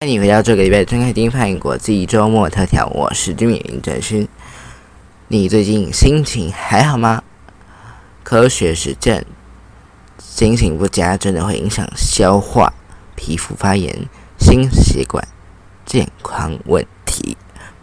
[0.00, 4.28] 欢迎回到这个礼拜《睁开丁饭国际周末特调》，我是居民林振勋。
[5.28, 7.22] 你最近心情还好吗？
[8.22, 9.24] 科学实证，
[10.18, 12.74] 心情不佳真的会影响消化、
[13.16, 14.06] 皮肤发炎、
[14.38, 15.26] 心血管
[15.86, 17.38] 健康问题。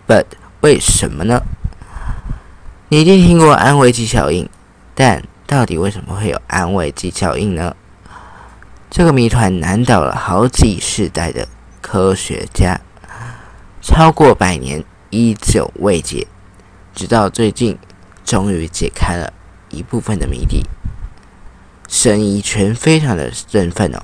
[0.08, 0.26] But
[0.62, 1.42] 为什么呢？
[2.94, 4.50] 你一定听过安慰剂效应，
[4.94, 7.74] 但到底为什么会有安慰剂效应呢？
[8.90, 11.48] 这个谜团难倒了好几世代的。
[11.80, 12.82] 科学家
[13.82, 16.28] 超过百年依旧未解，
[16.94, 17.80] 直到最近
[18.26, 19.32] 终于解开了
[19.70, 20.66] 一部分的谜底。
[21.88, 24.04] 神医圈非常的振奋哦，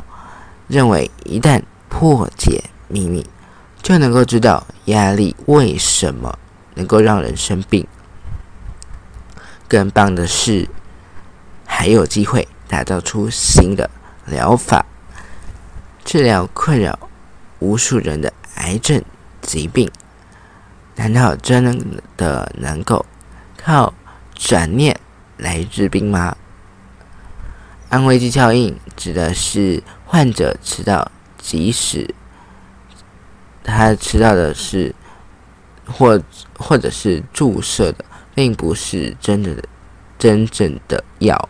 [0.70, 3.26] 认为一旦破解秘密，
[3.82, 6.40] 就能够知道压力为什么
[6.76, 7.86] 能够让人生病。
[9.68, 10.68] 更棒的是，
[11.66, 13.90] 还有机会打造出新的
[14.26, 14.86] 疗法，
[16.06, 16.98] 治疗困扰。
[17.60, 19.04] 无数人的癌症
[19.42, 19.90] 疾病，
[20.96, 23.04] 难道真的能够
[23.58, 23.92] 靠
[24.36, 24.96] 转念
[25.38, 26.38] 来治病吗？
[27.90, 32.14] 安慰剂效应指的是患者吃到，即使
[33.64, 34.94] 他吃到的是
[35.88, 36.22] 或
[36.60, 38.06] 或者是注射的，
[38.38, 39.58] 并不是真的
[40.20, 41.50] 真正的药，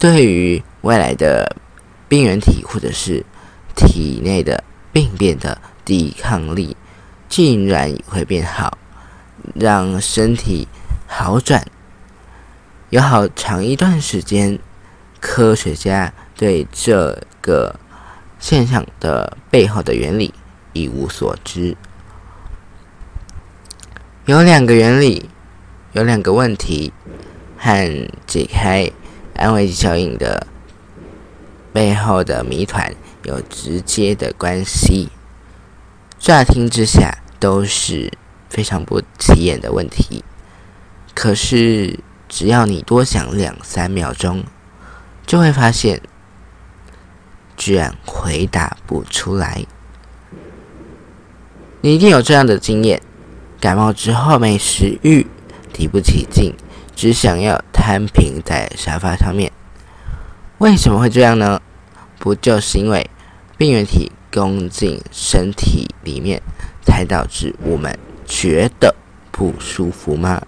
[0.00, 1.54] 对于外来的
[2.08, 3.24] 病原体或者是
[3.76, 4.64] 体内的。
[4.90, 6.74] 病变的抵抗力
[7.28, 8.76] 竟然也会变好，
[9.54, 10.66] 让身体
[11.06, 11.64] 好转。
[12.88, 14.58] 有好长一段时间，
[15.20, 17.78] 科学家对这个
[18.40, 20.32] 现象的背后的原理
[20.72, 21.76] 一无所知。
[24.24, 25.28] 有两个原理，
[25.92, 26.92] 有两个问题，
[27.56, 28.90] 和解开
[29.34, 30.46] 安慰剂效应的
[31.72, 32.94] 背后的谜团。
[33.24, 35.10] 有直接的关系，
[36.18, 38.10] 乍听之下都是
[38.48, 40.24] 非常不起眼的问题。
[41.14, 44.44] 可是，只要你多想两三秒钟，
[45.26, 46.00] 就会发现，
[47.54, 49.66] 居然回答不出来。
[51.82, 53.02] 你一定有这样的经验：
[53.60, 55.26] 感冒之后没食欲，
[55.78, 56.52] 提不起劲，
[56.96, 59.52] 只想要摊平在沙发上面。
[60.58, 61.62] 为什么会这样呢？
[62.18, 63.08] 不就是因为？
[63.56, 66.42] 病原体攻进身体里面，
[66.84, 68.94] 才导致我们觉得
[69.32, 70.42] 不舒服吗？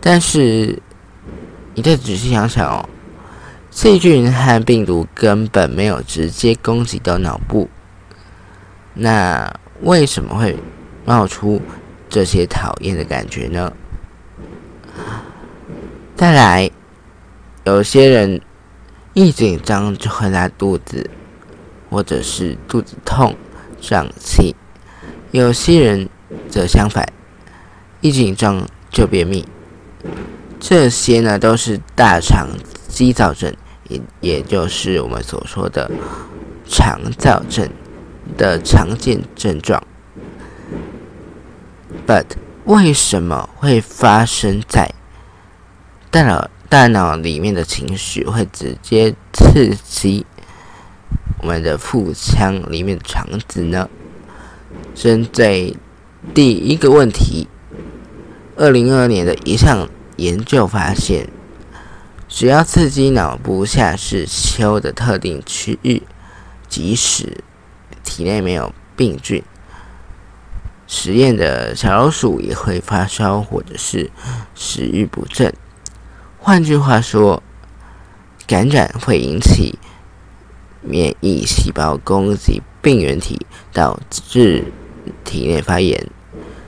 [0.00, 0.78] 但是，
[1.74, 2.88] 你再仔细想想哦，
[3.70, 7.68] 细菌和病毒根本没有直接攻击到脑部，
[8.94, 9.50] 那
[9.80, 10.58] 为什么会
[11.06, 11.60] 冒出
[12.14, 13.72] 这些讨厌的感觉呢？
[16.14, 16.70] 再来，
[17.64, 18.40] 有些人
[19.14, 21.10] 一紧张就会拉肚子。
[21.90, 23.36] 或者是肚子痛、
[23.80, 24.56] 胀气，
[25.30, 26.08] 有些人
[26.48, 27.06] 则相反，
[28.00, 29.46] 一紧张就便秘。
[30.58, 32.48] 这些呢，都是大肠
[32.88, 33.54] 激躁症，
[33.88, 35.88] 也也就是我们所说的
[36.66, 37.68] 肠躁症
[38.36, 39.80] 的常见症状。
[42.06, 42.26] But
[42.64, 44.92] 为什么会发生在
[46.10, 50.26] 大脑大脑里面的情绪会直接刺激？
[51.40, 53.88] 我们的腹腔里面肠子呢？
[54.94, 55.76] 针对
[56.34, 57.48] 第一个问题，
[58.56, 61.28] 二零二二年的一项研究发现，
[62.28, 66.02] 只要刺激脑部下视丘的特定区域，
[66.68, 67.44] 即使
[68.02, 69.42] 体内没有病菌，
[70.86, 74.10] 实验的小老鼠也会发烧或者是
[74.54, 75.52] 食欲不振。
[76.38, 77.42] 换句话说，
[78.46, 79.78] 感染会引起。
[80.86, 84.70] 免疫细胞攻击病原体，导致
[85.24, 86.10] 体内发炎。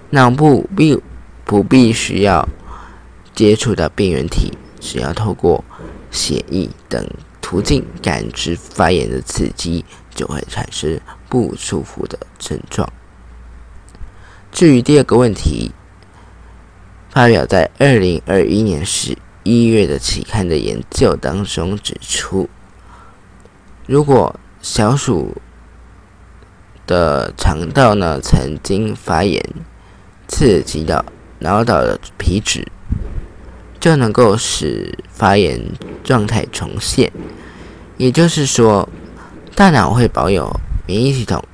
[0.08, 0.98] 脑部必
[1.44, 2.48] 不必需要
[3.34, 5.62] 接触到病原体，只要透过
[6.10, 7.06] 血液等
[7.42, 10.98] 途径感知发炎的刺激，就会产生
[11.28, 12.90] 不舒服的症状。
[14.56, 15.70] 至于第二个问题，
[17.10, 22.48] 发表在二零二一年十一月的期刊的研究当中指出。
[23.84, 25.36] 如果小鼠
[26.86, 29.44] 的肠道呢曾经发炎，
[30.26, 31.04] 刺激到
[31.40, 32.66] 脑岛的皮质，
[33.78, 35.60] 就能够使发炎
[36.02, 37.12] 状态重现。
[37.98, 38.88] 也就是说，
[39.54, 41.44] 大脑会保有免疫系统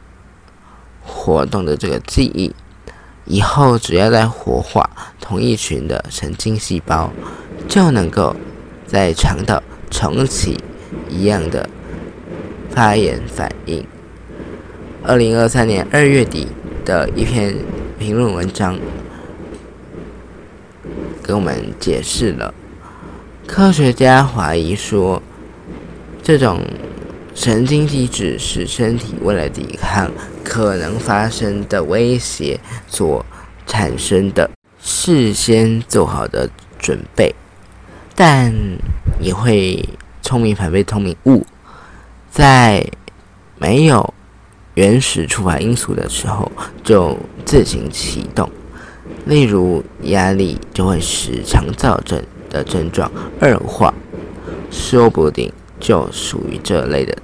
[1.03, 2.55] 活动的这个记忆，
[3.25, 4.89] 以后只要在活化
[5.21, 7.11] 同一群的神经细胞，
[7.69, 8.35] 就能够
[8.87, 10.59] 在肠道重启
[11.09, 11.69] 一样的
[12.71, 13.87] 发炎反应。
[15.05, 16.49] 二零二三年二月底
[16.85, 17.55] 的一篇
[17.99, 18.79] 评论文章，
[21.23, 22.53] 给我们解释了
[23.47, 25.23] 科学家怀疑说，
[26.23, 26.61] 这种
[27.35, 30.11] 神经机制是身体为了抵抗。
[30.45, 33.25] 可能发生的威胁所
[33.67, 34.51] 产生的
[34.83, 37.35] 事先做好的准备，
[38.15, 38.53] 但
[39.19, 39.89] 也会
[40.21, 41.47] 聪明反被聪明误，
[42.29, 42.85] 在
[43.57, 44.13] 没有
[44.75, 46.51] 原始触发因素的时候
[46.83, 48.51] 就自行启动，
[49.25, 53.95] 例如压力就会使肠躁症的症状恶化，
[54.71, 55.51] 说不定
[55.83, 57.15] 就属于这类的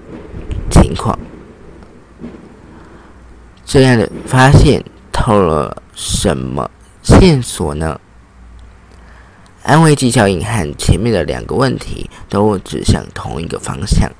[0.71, 1.17] 情况。
[3.65, 6.71] 这样的发现透露了什么
[7.03, 7.99] 线索呢？
[9.63, 14.11] 安慰剂效应和前面的两个问题都指向同一个方向。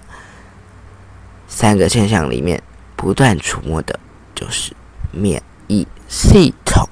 [1.47, 2.63] 三个现象里面
[2.95, 3.99] 不断触摸的
[4.35, 4.73] 就是
[5.11, 6.87] 免疫系统。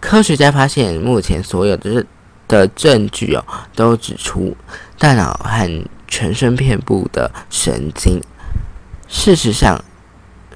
[0.00, 2.06] 科学家发现，目前所有的
[2.48, 4.56] 的证据哦，都指出
[4.98, 8.20] 大脑和全身遍布的神经，
[9.08, 9.82] 事实上。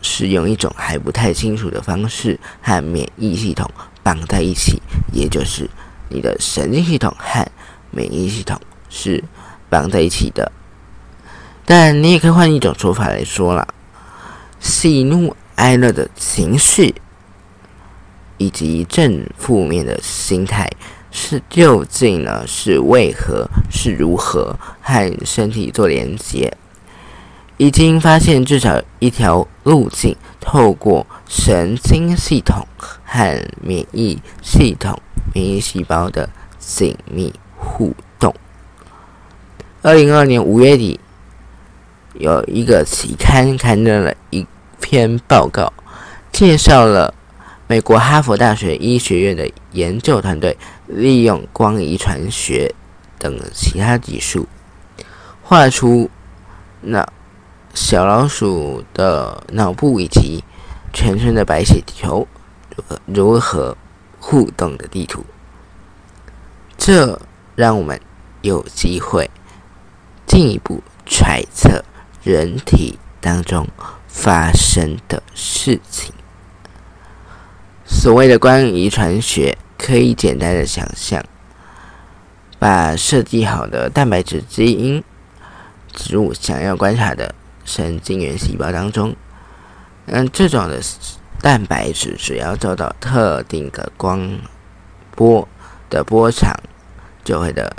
[0.07, 3.67] 是用一种还不太清楚的方式和免疫系统
[4.03, 4.83] 绑在一起，
[5.15, 5.67] 也就是
[6.11, 7.43] 你的神经系统和
[7.91, 8.61] 免疫系统
[8.91, 9.25] 是
[9.71, 10.53] 绑在一起的。
[11.65, 13.67] 但你也可以换一种说法来说了：
[14.61, 16.95] 喜怒哀乐的情绪
[18.37, 20.71] 以及正负面的心态
[21.17, 22.45] 是究竟呢？
[22.45, 23.49] 是为何？
[23.71, 26.53] 是如何和身体做连接？
[27.57, 32.67] 已经发现至少一条路径，透过神经系统
[33.05, 35.01] 和免疫系统、
[35.33, 36.29] 免疫细胞的
[36.59, 38.35] 紧密互动。
[39.83, 40.99] 二零二二年五月底，
[42.15, 44.45] 有一个期刊刊登了一
[44.81, 45.73] 篇报告，
[46.33, 47.15] 介绍了
[47.69, 52.75] 美国哈佛大学医学院的研究团队利用光遗传学
[53.19, 54.47] 等其他技术，
[55.43, 56.11] 画出
[56.81, 57.07] 那。
[57.77, 60.45] 小老鼠的脑部以及
[60.93, 62.25] 全身的白血球
[63.05, 63.77] 如何
[64.21, 65.27] 互动的地图，
[66.79, 67.21] 这
[67.57, 68.01] 让我们
[68.43, 69.29] 有机会
[70.25, 71.85] 进一步揣测
[72.23, 73.67] 人体当中
[74.07, 76.15] 发生的事情。
[77.85, 81.23] 所谓的光遗传学，可以简单的想象，
[82.59, 85.05] 把设计好的蛋白质基因
[85.93, 87.35] 植入想要观察的。
[87.67, 89.17] 神经元细胞当中，
[90.05, 90.83] 嗯，这种的
[91.41, 94.39] 蛋白质只要受到特定的光
[95.15, 95.49] 波
[95.89, 96.55] 的波长，
[97.25, 97.75] 就会的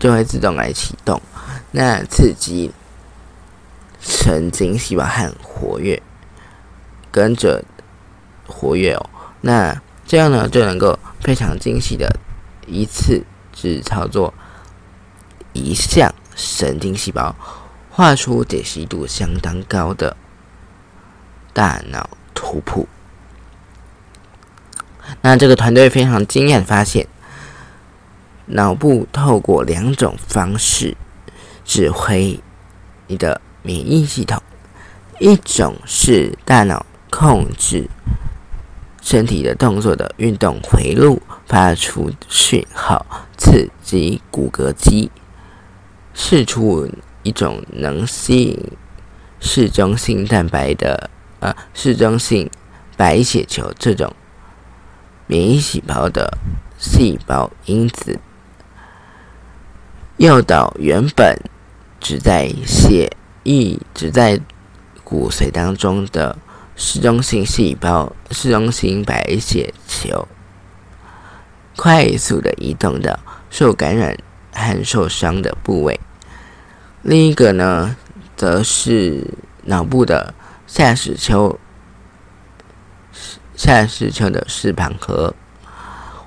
[0.00, 1.22] 就会自动来启动，
[1.70, 2.72] 那刺激
[4.00, 6.02] 神经细胞很活跃，
[7.12, 7.64] 跟着
[8.48, 9.10] 活跃哦，
[9.40, 9.80] 那
[10.10, 12.18] 这样呢就能够非常精细的
[12.66, 14.34] 一次只操作
[15.52, 17.32] 一项神经细胞。
[17.88, 20.16] 画出解析度相当高的
[21.52, 22.88] 大脑图谱。
[25.20, 27.06] 那这个团队非常惊艳，发现
[28.46, 30.96] 脑部透过两种方式
[31.64, 32.40] 指挥
[33.06, 34.42] 你的免疫系统：
[35.20, 37.88] 一种是大脑控制
[39.00, 43.04] 身体的动作的运动回路，发出讯号，
[43.36, 45.10] 刺激骨骼肌，
[46.14, 46.88] 释出。
[47.22, 48.72] 一种能吸引
[49.40, 52.50] 嗜中性蛋白的呃嗜中性
[52.96, 54.10] 白血球这种
[55.26, 56.38] 免疫细胞的
[56.78, 58.18] 细胞因子，
[60.16, 61.38] 诱导原本
[62.00, 64.40] 只在血液只在
[65.04, 66.38] 骨髓当中的
[66.82, 70.26] 嗜中性细胞嗜中性白血球，
[71.76, 73.20] 快速的移动到
[73.50, 74.16] 受感染
[74.50, 76.00] 和受伤的部位。
[77.02, 77.94] 另一个呢，
[78.34, 79.26] 则是
[79.64, 80.32] 脑部的
[80.66, 81.58] 下视丘，
[83.54, 85.34] 下视丘的视旁核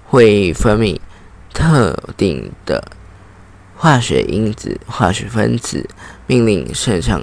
[0.05, 0.99] 会分泌
[1.51, 2.91] 特定的
[3.75, 5.89] 化学因子、化学分子，
[6.27, 7.19] 命令肾上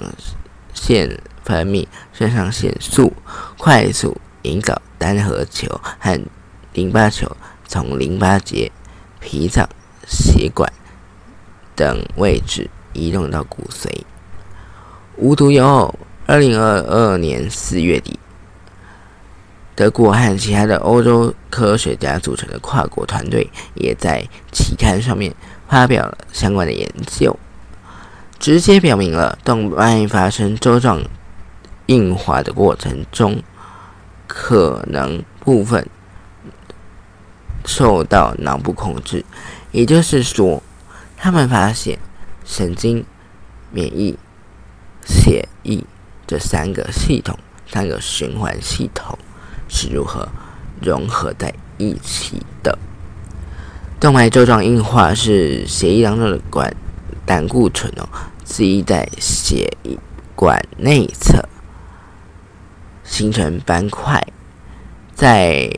[0.73, 3.13] 腺分泌肾上腺素，
[3.57, 6.21] 快速引导单核球和
[6.73, 7.35] 淋巴球
[7.67, 8.71] 从淋巴结、
[9.19, 9.67] 脾脏、
[10.07, 10.71] 血管
[11.75, 12.69] 等位置。
[12.93, 13.87] 移动到骨髓。
[15.15, 18.19] 无独有偶，二零二二年四月底
[19.73, 25.33] 德国和其他的欧洲科学家组成的跨国团队，也在期刊上面
[25.69, 27.33] 发表了相关的研究，
[28.37, 31.01] 直接表明了动脉发生周状
[31.87, 33.41] 硬化的过程中，
[34.27, 35.87] 可能部分
[37.65, 39.25] 受到脑部控制。
[39.71, 40.61] 也就是说，
[41.17, 41.97] 他们发现
[42.45, 43.05] 神经、
[43.71, 44.17] 免疫、
[45.05, 45.83] 血液
[46.27, 49.17] 这三个系统、三个循环系统。
[49.73, 50.27] 是如何
[50.81, 52.77] 融合在一起的？
[54.01, 56.75] 动脉粥状硬化是血液当中的管
[57.25, 58.09] 胆固醇哦
[58.43, 59.71] 积在血
[60.35, 61.47] 管内侧，
[63.11, 64.25] 形成斑块，
[65.13, 65.69] 在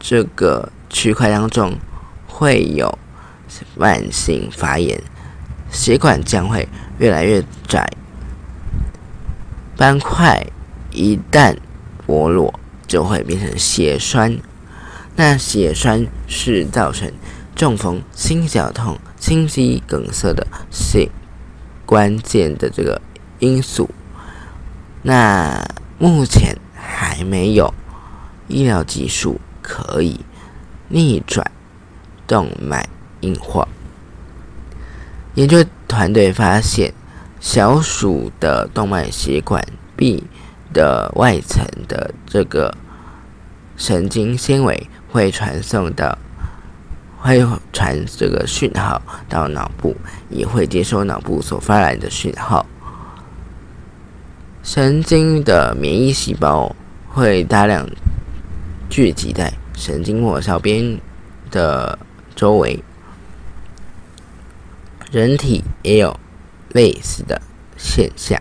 [0.00, 1.78] 这个区块当中
[2.26, 2.98] 会有
[3.76, 5.00] 慢性发炎，
[5.70, 6.68] 血管将会
[6.98, 7.88] 越来越窄，
[9.76, 10.44] 斑块
[10.90, 11.56] 一旦
[12.06, 12.52] 剥落。
[12.84, 14.38] 就会变成血栓，
[15.16, 17.10] 那血栓是造成
[17.54, 21.08] 中风、心绞痛、心肌梗塞的最
[21.86, 23.00] 关键的这个
[23.38, 23.88] 因素。
[25.00, 25.66] 那
[26.02, 27.72] 目前还没有
[28.48, 30.18] 医疗技术可以
[30.88, 31.48] 逆转
[32.26, 32.88] 动脉
[33.20, 33.68] 硬化。
[35.34, 36.92] 研究团队发现，
[37.38, 39.64] 小鼠的动脉血管
[39.96, 40.24] 壁。
[40.72, 42.74] 的外层的这个
[43.76, 46.16] 神经纤维会传送到，
[47.18, 49.94] 会传这个讯号到脑部，
[50.30, 52.64] 也会接收脑部所发来的讯号。
[54.62, 56.74] 神经的免疫细胞
[57.08, 57.84] 会大量
[58.88, 61.00] 聚集在神经末梢边
[61.50, 61.98] 的
[62.36, 62.82] 周围，
[65.10, 66.18] 人体也有
[66.68, 67.42] 类似的
[67.76, 68.40] 现象。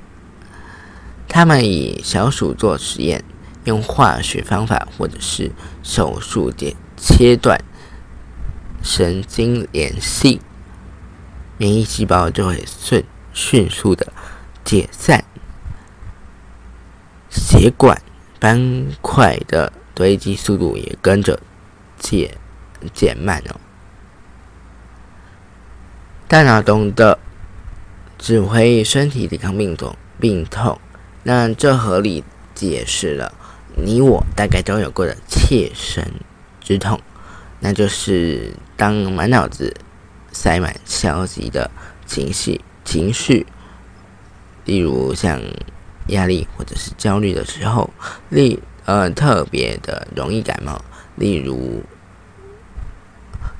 [1.28, 3.24] 他们以小鼠做实验，
[3.63, 5.51] 用化学方法或者是
[5.82, 7.60] 手术点切断
[8.84, 10.40] 神经联系，
[11.58, 14.13] 免疫细胞就会迅迅速的
[14.63, 15.25] 解散，
[17.62, 18.01] 血管
[18.39, 21.39] 斑块的堆积速度也跟着
[22.00, 22.36] 减
[22.91, 23.62] 减慢哦。
[26.27, 27.20] 大脑懂得
[28.18, 30.82] 指挥身体抵抗病痛，病痛。
[31.22, 32.24] 那这合理
[32.56, 33.32] 解释了
[33.75, 36.12] 你我大概都有过的切身
[36.62, 37.00] 之痛，
[37.60, 39.72] 那就是当满脑子
[40.32, 41.70] 塞满消极的
[42.08, 43.46] 情绪，情绪，
[44.65, 45.39] 例如像
[46.12, 47.89] 压力或者是焦虑的时候，
[48.30, 50.82] 例呃特别的容易感冒，
[51.18, 51.84] 例如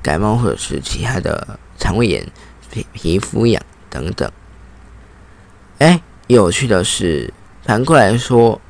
[0.02, 2.26] 感冒或者是其他的肠胃炎、
[2.70, 4.30] 皮皮肤痒等等。
[5.78, 7.32] 哎，有趣的是。
[7.64, 8.60] 反过来说，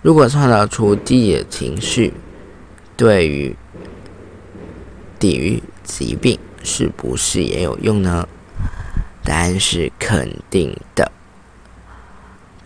[0.00, 2.14] 如果创造出积极的情绪，
[2.96, 3.56] 对于
[5.18, 8.28] 抵御疾病是不是也有用呢？
[9.24, 11.10] 答案是肯定的。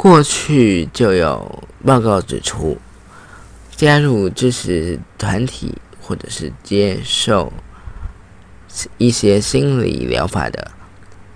[0.02, 2.76] 过去就有报告指出，
[3.76, 7.52] 加入支持团体或者是接受
[8.99, 10.73] 一些心理疗法的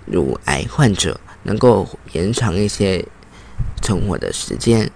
[0.05, 3.07] 乳癌患者，能够延长一些。
[3.81, 4.91] 存活的时间，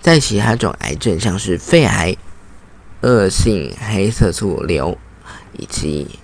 [0.00, 2.16] 在其他种癌症，像是肺癌、
[3.00, 4.96] 恶性黑色素瘤
[5.54, 6.20] 以及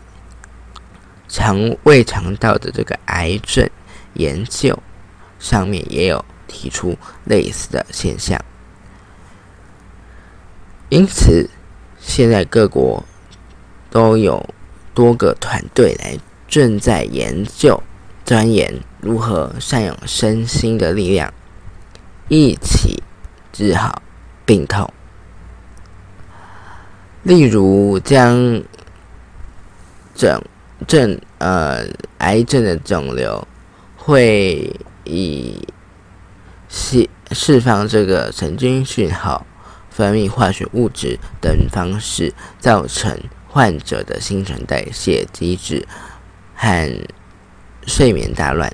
[1.27, 3.69] 肠胃肠道的这个癌症
[4.15, 4.79] 研究
[5.41, 8.39] 上面，也有提出类似的现象。
[10.89, 11.49] 因此，
[12.01, 13.05] 现在各国
[13.91, 14.45] 都有
[14.93, 17.81] 多个团队来正在研究、
[18.25, 21.33] 钻研如何善用身心的力量。
[22.29, 23.03] 一起
[23.53, 24.03] 治好
[24.45, 24.93] 病痛，
[27.25, 28.63] 例如将
[30.15, 30.41] 整
[30.87, 31.85] 症呃
[32.19, 33.47] 癌症的肿瘤
[33.97, 35.67] 会以
[36.71, 39.45] 释释放这个神经讯号、
[39.91, 45.87] 分泌化学物质等方式，造成患者的新陈代谢机制
[46.55, 47.07] 和
[47.87, 48.73] 睡眠大乱。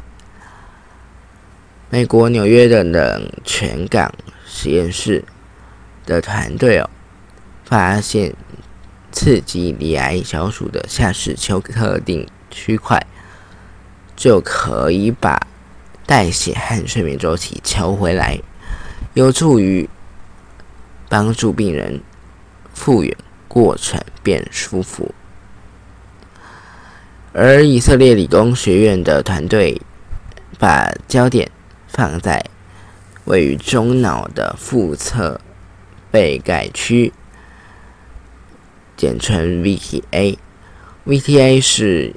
[1.89, 4.13] 美国纽约的冷泉港
[4.47, 5.25] 实验室
[6.05, 6.91] 的团队哦，
[7.65, 8.35] 发现
[9.11, 13.01] 刺激离癌小鼠的下视丘特定区块，
[14.15, 15.41] 就可以把
[16.07, 18.39] 代谢和睡眠周期调回来，
[19.15, 19.89] 有助于
[21.09, 22.01] 帮助病人
[22.73, 23.15] 复原
[23.49, 25.13] 过程变舒服。
[27.33, 29.83] 而以色列理工学院的团队
[30.59, 31.51] 把焦点。
[31.89, 32.45] 放在
[33.25, 35.41] 位于中脑的腹侧
[36.11, 37.11] 背盖区，
[38.99, 40.37] 简称 VTA。
[41.07, 42.15] VTA 是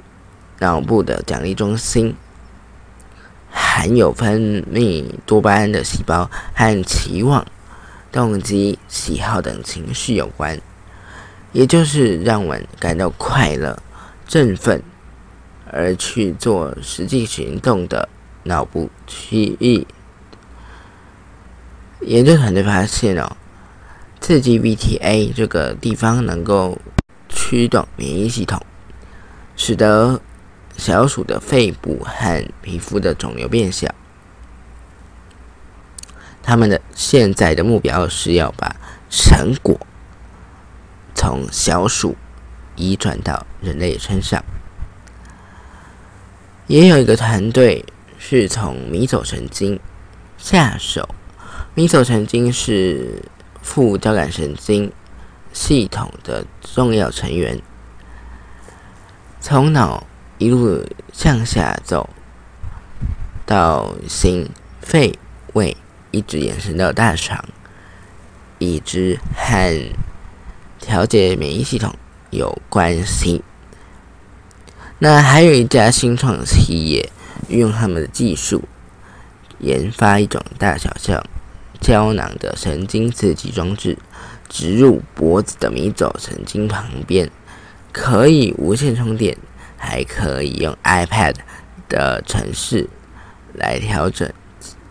[0.58, 2.14] 脑部的奖励中心，
[3.50, 7.44] 含有分泌多巴胺的细胞和期望、
[8.12, 10.60] 动机、喜好等情绪有关，
[11.52, 13.76] 也就是让我们感到快乐、
[14.26, 14.82] 振奋
[15.70, 18.08] 而去做实际行动的
[18.44, 19.86] 脑部区域。
[22.00, 23.36] 研究团队发现哦，
[24.20, 26.78] 刺激 VTA 这个地方能够
[27.28, 28.60] 驱动免疫系统。
[29.56, 30.18] 使得
[30.80, 33.94] 小鼠的肺部和皮肤的肿瘤变小。
[36.42, 38.74] 他们的现在的目标是要把
[39.10, 39.78] 成果
[41.14, 42.16] 从小鼠
[42.76, 44.42] 移转到人类身上。
[46.66, 47.84] 也有一个团队
[48.18, 49.78] 是从迷走神经
[50.38, 51.08] 下手。
[51.74, 53.22] 迷走神经是
[53.60, 54.90] 副交感神经
[55.52, 57.60] 系统的重要成员。
[59.40, 60.06] 从脑
[60.40, 60.82] 一路
[61.12, 62.08] 向下走，
[63.44, 64.48] 到心、
[64.80, 65.18] 肺、
[65.52, 65.76] 胃，
[66.12, 67.44] 一直延伸到大肠，
[68.58, 69.92] 一直和
[70.78, 71.94] 调节免疫系统
[72.30, 73.44] 有关系。
[74.98, 77.10] 那还有一家新创企业，
[77.48, 78.64] 运用他们的技术，
[79.58, 81.22] 研发一种大小像
[81.82, 83.98] 胶囊的神经刺激装置，
[84.48, 87.30] 植入脖子的迷走神经旁边。
[87.92, 89.36] 可以无线充电，
[89.80, 91.34] 还可以用 iPad
[91.88, 92.86] 的程式
[93.54, 94.30] 来调整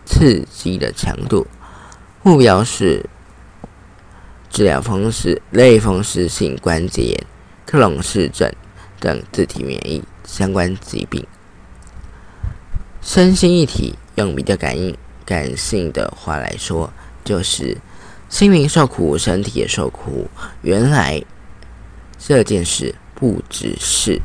[0.04, 1.46] 刺激的强度。
[2.24, 3.08] 目标是
[4.50, 7.26] 治疗风湿、类风湿性关节炎、
[7.64, 8.52] 克隆氏症
[8.98, 11.24] 等自体免疫相关疾病。
[13.00, 14.94] 身心一体，用比较感应、
[15.24, 16.92] 感性的话来说，
[17.24, 17.78] 就是
[18.28, 20.28] 心灵受苦，身体也受苦。
[20.62, 21.22] 原来。
[22.22, 24.20] 这件事不只是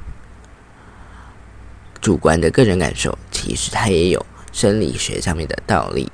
[2.05, 6.11] 主观的个人感受，其实它也有生理学上面的道理。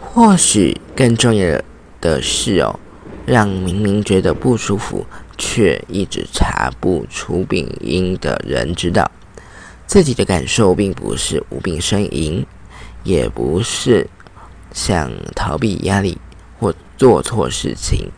[0.00, 1.62] 或许更重要
[2.00, 2.80] 的是哦，
[3.24, 5.06] 让明明觉得不舒服
[5.38, 9.08] 却一直查不出病因的人知道，
[9.86, 12.44] 自己的感受并不是无病呻吟，
[13.04, 14.08] 也不是
[14.72, 16.18] 想逃避压力
[16.58, 18.10] 或做错事情，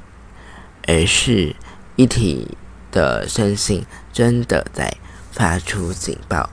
[0.88, 1.54] 而是。
[1.94, 2.48] 一体
[2.90, 4.90] 的身心真的在
[5.32, 6.48] 发出警报，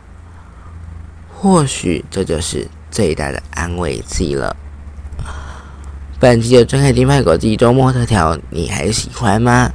[1.35, 4.55] 或许这就是最大的安慰剂了。
[6.19, 9.69] 本期的睁开金牌国际周末特调，你还喜欢吗？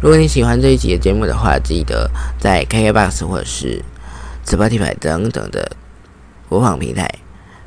[0.00, 3.82] 如果你喜欢这一集的节目的话，记得在 KKBOX 或是
[4.44, 5.70] Spotify 等等的
[6.48, 7.08] 播放平台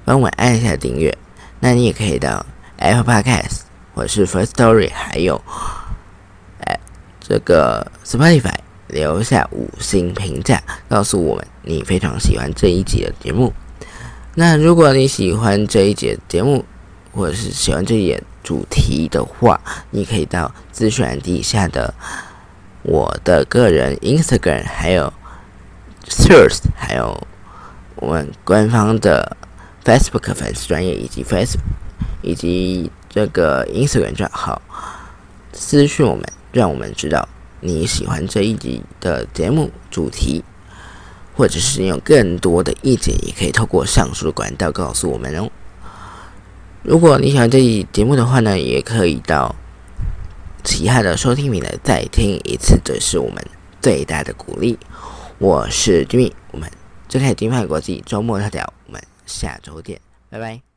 [0.05, 1.15] 帮我按一下订阅。
[1.59, 2.45] 那你也可以到
[2.77, 3.61] Apple Podcast
[3.95, 5.41] 或是 First Story，还有
[6.65, 6.79] 哎。
[7.19, 8.55] 这个 Spotify
[8.89, 13.53] 留下五星评价，告诉我们你非常喜欢这一集的节目。
[14.35, 16.65] 那如果你喜欢这一节节目，
[17.13, 19.59] 或者是喜欢这一节主题的话，
[19.91, 21.93] 你可以到资讯底下的
[22.83, 25.13] 我的个人 Instagram，还有
[26.07, 27.27] Source，还有
[27.95, 29.37] 我们官方的
[29.83, 31.59] Facebook 粉丝专业以及 Facebook
[32.21, 34.61] 以及这个 Instagram 账号
[35.53, 36.23] 私讯我们。
[36.51, 37.29] 让我们知道
[37.61, 40.43] 你喜欢这一集的节目主题，
[41.35, 45.49] 或者是你有更多的意见，也可以透过上述的管道告诉我们哦。
[46.83, 49.53] 如果你喜欢这一节目的话呢，也可以到
[50.63, 53.45] 其他的收听平台再听一次，这是我们
[53.81, 54.77] 最大的鼓励。
[55.37, 56.69] 我是 Jimmy，我们
[57.07, 60.68] 睁开金派国际周末特调，我们下周见，拜拜。